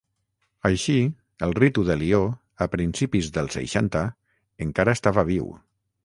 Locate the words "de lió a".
1.89-2.67